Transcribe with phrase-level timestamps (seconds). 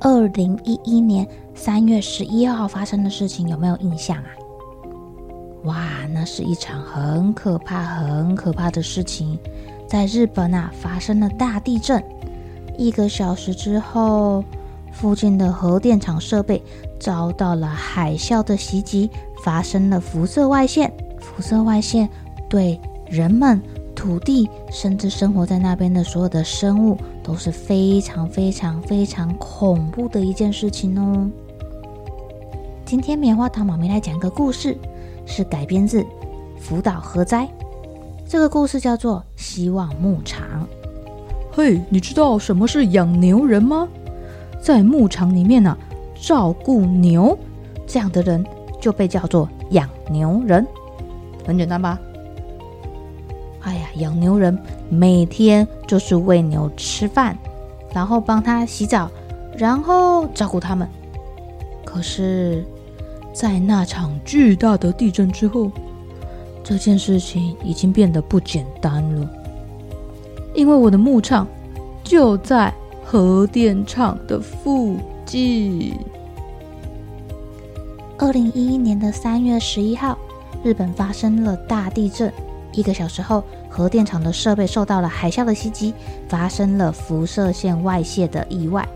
[0.00, 4.28] 二零一一年三月十一号发生的事情有没有印象啊？
[5.64, 9.38] 哇，那是一场很可怕、很可怕的事情，
[9.88, 12.02] 在日本啊发生了大地震。
[12.78, 14.44] 一个小时之后，
[14.92, 16.62] 附近的核电厂设备
[17.00, 19.10] 遭到了海啸的袭击，
[19.42, 20.92] 发生了辐射外泄。
[21.18, 22.08] 辐射外泄
[22.48, 23.60] 对人们、
[23.94, 31.28] 土地，甚至生活在那边的所有的生物，都是非常非常非常恐怖的一件事情哦。
[32.84, 34.76] 今天棉花糖妈咪来讲一个故事，
[35.26, 36.06] 是改编自
[36.56, 37.48] 福岛核灾。
[38.28, 40.46] 这个故事叫做《希望牧场》。
[41.50, 43.88] 嘿，你知道什么是养牛人吗？
[44.60, 45.76] 在牧场里面呢、
[46.14, 47.36] 照顾牛
[47.88, 48.44] 这样的人
[48.80, 50.64] 就被叫做养牛人。
[51.44, 51.98] 很简单吧？
[53.98, 54.56] 养牛人
[54.88, 57.36] 每天就是喂牛吃饭，
[57.92, 59.10] 然后帮他洗澡，
[59.56, 60.88] 然后照顾他们。
[61.84, 62.64] 可是，
[63.32, 65.70] 在那场巨大的地震之后，
[66.62, 69.30] 这件事情已经变得不简单了。
[70.54, 71.46] 因为我的牧场
[72.02, 72.72] 就在
[73.04, 75.94] 核电厂的附近。
[78.18, 80.16] 二零一一年的三月十一号，
[80.64, 82.32] 日本发生了大地震。
[82.72, 83.44] 一个小时后，
[83.76, 85.92] 核电厂的设备受到了海啸的袭击，
[86.30, 88.88] 发生了辐射线外泄的意外，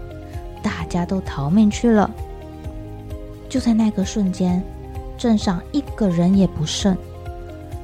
[0.62, 2.10] 大家都逃命去了。
[3.46, 4.62] 就在那个瞬间，
[5.18, 6.96] 镇上一个人也不剩。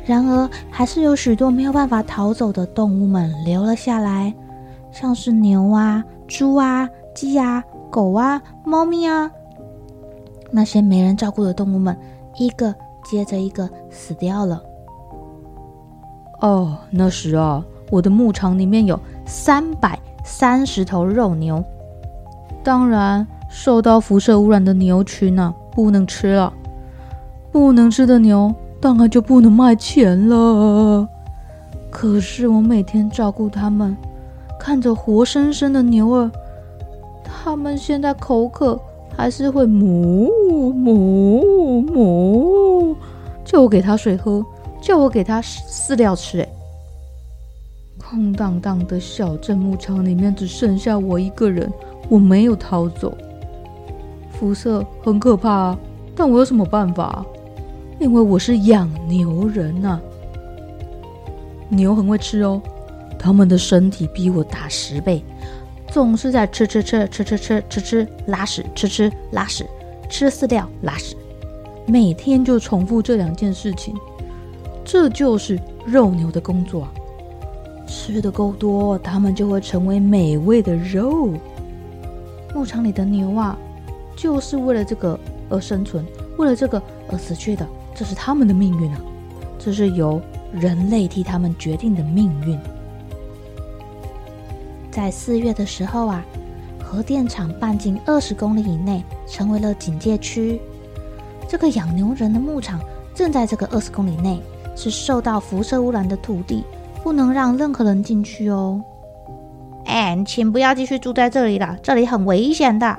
[0.07, 4.33] 然而，还是有许多没有办法逃走的动物们留了下来，
[4.91, 9.31] 像是牛啊、猪啊、鸡啊、狗啊、猫咪啊。
[10.51, 11.95] 那些没人照顾的动物们，
[12.39, 12.75] 一个
[13.05, 14.63] 接着一个死掉了。
[16.41, 21.65] 哦，那时啊，我的牧场里面有三百三十头肉牛，
[22.63, 26.53] 当然受到辐射污染的牛群呢，不能吃了。
[27.53, 31.09] 不能吃的牛，当然就不能卖钱了。
[31.91, 33.97] 可是我每天照顾它们，
[34.61, 36.31] 看着活生生的牛儿，
[37.25, 38.79] 它们现在口渴，
[39.17, 42.95] 还是会哞哞哞，
[43.43, 44.45] 就给它水喝。
[44.87, 46.49] 叫我给他饲料吃，哎，
[47.99, 51.69] 空荡荡的小镇牧场里面只剩下我一个人，
[52.09, 53.13] 我没有逃走。
[54.31, 55.77] 辐射很可怕，
[56.15, 57.27] 但我有什么办法？
[57.99, 60.01] 因为我是养牛人呐。
[61.69, 62.63] 牛很会吃哦，
[63.19, 65.21] 他们的身体比我大十倍，
[65.91, 69.67] 总是在吃吃吃吃吃吃吃吃拉屎吃吃拉屎，
[70.09, 71.17] 吃饲料拉屎，
[71.89, 73.93] 每天就重复这两件事情。
[74.89, 76.87] 这就是肉牛的工作，
[77.89, 81.35] 吃的够多，它们就会成为美味的肉。
[82.55, 83.59] 牧场里的牛啊，
[84.15, 85.19] 就是为了这个
[85.51, 86.07] 而生存，
[86.39, 86.81] 为了这个
[87.11, 87.67] 而死去的，
[87.97, 89.01] 这是他们的命运啊！
[89.59, 92.57] 这是由人类替他们决定的命运。
[94.93, 96.25] 在四月的时候啊，
[96.81, 100.61] 核电厂半径二十公里以内成为了警戒区，
[101.49, 102.81] 这个养牛人的牧场
[103.13, 104.41] 正在这个二十公里内。
[104.77, 106.63] 是受到辐射污染的土地，
[107.03, 108.81] 不能让任何人进去哦。
[109.87, 112.99] 哎，请不要继续住在这里了，这里很危险的。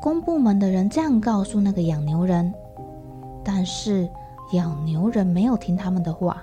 [0.00, 2.52] 公部门的人这样告诉那个养牛人，
[3.44, 4.08] 但是
[4.52, 6.42] 养牛人没有听他们的话。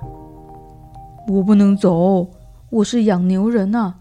[1.27, 2.27] 我不能走，
[2.69, 3.95] 我是养牛人啊。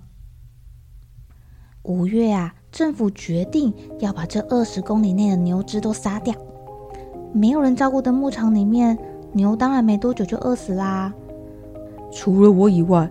[1.85, 6.35] 五月啊，政府决定要把这二十公里内的牛只都杀掉。
[7.33, 8.99] 没有人照顾的牧场里面。
[9.35, 11.13] 牛当然没多久就饿死啦。
[12.11, 13.11] 除了我以外，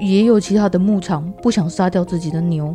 [0.00, 2.74] 也有其他的牧场不想杀掉自己的牛。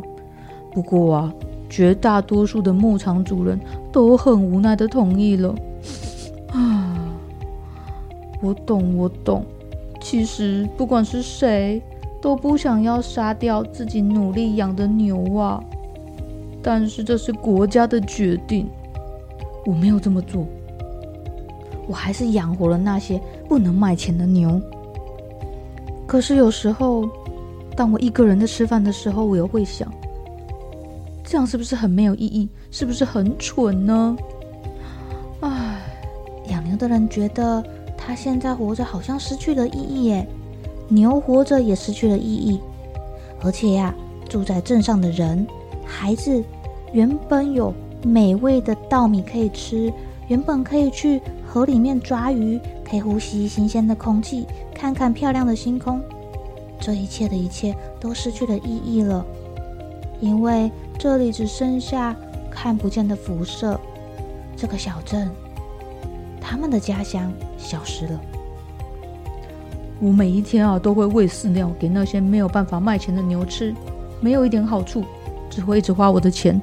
[0.72, 1.34] 不过啊，
[1.68, 3.58] 绝大多数的牧场主人
[3.90, 5.54] 都很无奈的同意了。
[6.52, 6.96] 啊，
[8.40, 9.44] 我懂，我懂。
[10.00, 11.82] 其实不管是谁，
[12.22, 15.62] 都不想要杀掉自己努力养的牛啊。
[16.62, 18.68] 但是这是国家的决定，
[19.66, 20.46] 我没有这么做。
[21.88, 24.60] 我还是养活了那些不能卖钱的牛。
[26.06, 27.08] 可是有时候，
[27.76, 29.92] 当我一个人在吃饭的时候，我又会想，
[31.24, 32.48] 这样是不是很没有意义？
[32.70, 34.16] 是不是很蠢呢？
[35.40, 35.80] 唉，
[36.48, 37.62] 养牛的人觉得
[37.96, 40.26] 他现在活着好像失去了意义耶，
[40.88, 42.60] 牛活着也失去了意义。
[43.42, 43.94] 而且呀，
[44.28, 45.46] 住在镇上的人、
[45.84, 46.42] 孩子，
[46.92, 47.72] 原本有
[48.02, 49.92] 美味的稻米可以吃，
[50.28, 51.20] 原本可以去
[51.54, 56.00] 河里面抓鱼，可以呼吸新鲜的空气，看看漂亮的星空。
[56.80, 59.24] 这一切的一切都失去了意义了，
[60.18, 60.68] 因为
[60.98, 62.12] 这里只剩下
[62.50, 63.78] 看不见的辐射。
[64.56, 65.30] 这个小镇，
[66.40, 68.20] 他们的家乡消失了。
[70.00, 73.72] 我每一天啊，都会喂饲料给那些没有办法卖钱的牛吃，
[74.20, 75.04] 没有一点好处，
[75.48, 76.60] 只会一直花我的钱。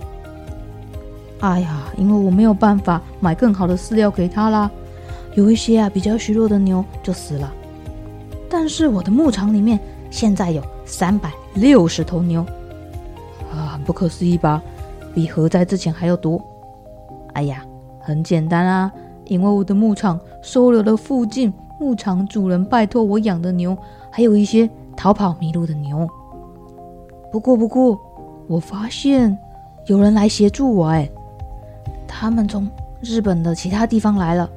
[1.39, 4.69] 哎呀，因为我没有办法买更好的饲料给他啦。
[5.35, 7.51] 有一些啊比较虚弱的牛就死了，
[8.49, 9.79] 但是我的牧场里面
[10.09, 12.45] 现在有三百六十头牛，
[13.51, 14.61] 啊，很不可思议吧？
[15.13, 16.41] 比核灾之前还要多。
[17.33, 17.65] 哎呀，
[17.99, 18.91] 很简单啊，
[19.25, 23.77] 因为我的牧场收留了附近牧场主人拜托我养的牛，
[24.09, 26.07] 还有一些逃跑迷路的牛。
[27.31, 27.97] 不过，不过，
[28.47, 29.37] 我发现
[29.85, 31.09] 有人来协助我，哎，
[32.05, 32.67] 他们从
[33.01, 34.49] 日本的其他地方来了。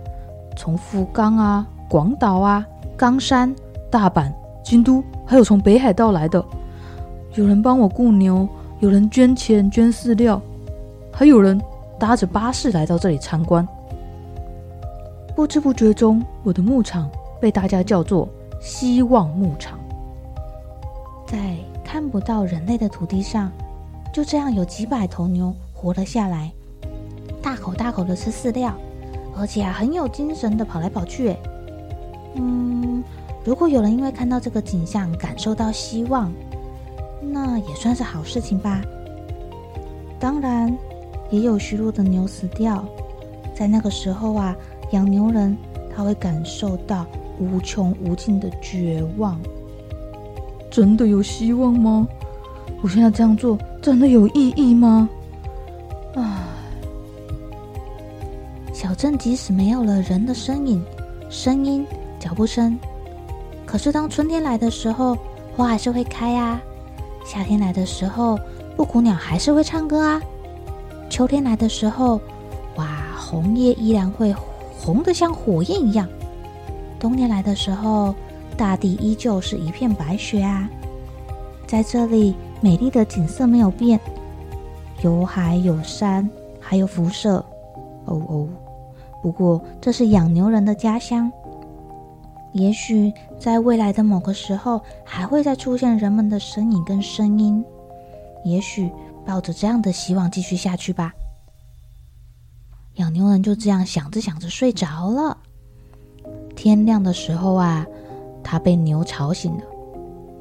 [0.57, 2.67] 从福冈啊、广岛啊、
[2.97, 3.55] 冈山、
[3.91, 6.45] 大阪、京都，还有从北海道来的，
[7.35, 8.49] 有人帮我雇牛，
[8.81, 10.41] 有人捐钱捐饲料，
[11.13, 11.61] 还有人
[11.99, 13.67] 搭着巴士来到这里参观。
[15.35, 17.11] 不知不觉中，我的牧场
[17.41, 18.29] 被大家叫做
[18.63, 19.79] “希望牧场”。
[21.27, 23.51] 在看不到人类的土地上，
[24.13, 26.53] 就这样有几百头牛活了下来，
[27.43, 28.73] 大口大口的吃饲料。
[29.37, 31.29] 而且啊，很有精神的跑来跑去。
[31.29, 31.39] 诶，
[32.37, 33.03] 嗯，
[33.45, 36.33] 如果有人因为看到这个景象感受到希望，
[37.21, 38.81] 那也算是好事情吧。
[40.19, 40.77] 当然，
[41.31, 42.85] 也有虚弱的牛死掉，
[43.55, 44.57] 在那个时候啊，
[44.93, 45.57] 养牛人
[45.95, 47.05] 他会感受到
[47.39, 49.39] 无穷无尽的绝望。
[50.71, 52.07] 真的有希望吗？
[52.83, 55.09] 我现在这样做真的有意义吗？
[58.95, 60.81] 保证即使没有了人的身影、
[61.29, 61.85] 声音、
[62.21, 62.79] 脚步声，
[63.67, 65.19] 可是当春天来的时候，
[65.57, 66.61] 花还是会开啊；
[67.27, 68.39] 夏天来的时候，
[68.77, 70.21] 布谷鸟还是会唱歌啊；
[71.11, 72.21] 秋天来的时候，
[72.77, 72.87] 哇，
[73.19, 74.33] 红叶依然会
[74.79, 76.07] 红得像火焰一样；
[77.01, 78.15] 冬天来的时候，
[78.57, 80.71] 大地依旧是一片白雪啊。
[81.67, 83.99] 在这里，美丽的景色没有变，
[85.03, 86.31] 有海有山，
[86.61, 87.45] 还有辐射。
[88.05, 88.47] 哦哦。
[89.25, 91.33] 不过，这是养牛人的家乡。
[92.53, 97.65] 也许在未来的某个时候，还会再出现人们的身影跟声音。
[98.45, 98.93] 也许
[99.25, 101.15] 抱着这样的希望继续下去吧。
[102.97, 105.39] 养牛人就这样想着想着睡着了。
[106.55, 107.87] 天亮的时候啊，
[108.43, 109.63] 他被牛吵醒了。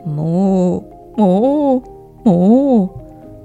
[0.05, 0.83] 哞
[1.15, 1.81] 哞
[2.25, 2.89] 哞！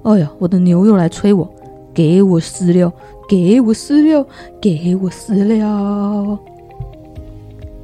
[0.02, 1.48] 哎呀，我的牛又来催我，
[1.94, 2.92] 给我饲料。
[3.28, 4.26] 给我饲料，
[4.58, 6.38] 给我饲料！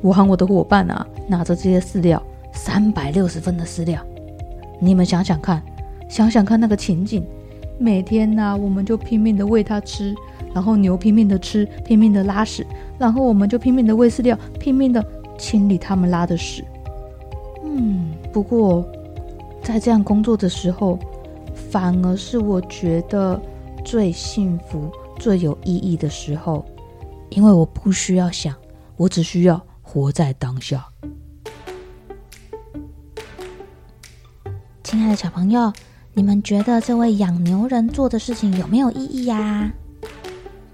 [0.01, 2.21] 我和我的伙伴啊，拿着这些饲料，
[2.51, 4.01] 三百六十份的饲料。
[4.81, 5.63] 你们想想看，
[6.09, 7.23] 想想看那个情景。
[7.77, 10.15] 每天呢、我们就拼命的喂它吃，
[10.55, 12.67] 然后牛拼命的吃，拼命的拉屎，
[12.99, 15.05] 然后我们就拼命的喂饲料，拼命的
[15.37, 16.65] 清理它们拉的屎。
[17.63, 18.83] 嗯，不过
[19.63, 20.99] 在这样工作的时候，
[21.71, 23.39] 反而是我觉得
[23.85, 24.91] 最幸福。
[25.25, 26.63] 最有意义的时候，
[27.31, 28.55] 因为我不需要想，
[28.99, 30.87] 我只需要活在当下。
[34.83, 35.73] 亲爱的小朋友，
[36.13, 39.73] 你们觉得这位养牛人做的事情有没有意义呀？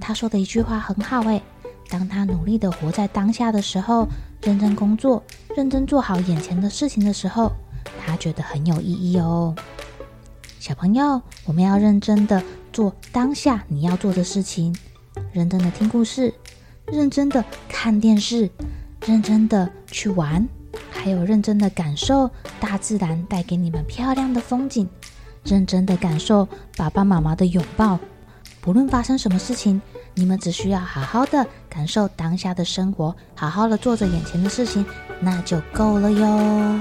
[0.01, 1.41] 他说的一句话很好诶，
[1.89, 4.09] 当他努力的活在当下的时候，
[4.43, 5.23] 认真工作，
[5.55, 7.53] 认真做好眼前的事情的时候，
[8.05, 9.55] 他觉得很有意义哦。
[10.61, 12.43] 小朋友，我们要认真的。
[12.71, 14.77] 做当下你要做的事情，
[15.33, 16.33] 认真的听故事，
[16.87, 18.49] 认真的看电视，
[19.05, 20.47] 认真的去玩，
[20.91, 24.87] 还有认真的感受大自然带给你们漂亮的风景，
[25.43, 27.99] 认真的感受爸爸妈妈的拥抱。
[28.61, 29.81] 不论发生什么事情，
[30.15, 34.85] 你们只需要好好的感受当下的生活，好好的做着眼前的事情，
[35.21, 36.81] 那就够了哟。